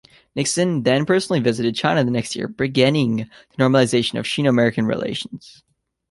[0.35, 5.61] Nixon then personally visited China the next year, beginning the normalization of Sino-American relations.